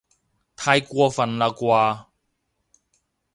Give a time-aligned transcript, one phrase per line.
[0.55, 2.07] 太過分喇啩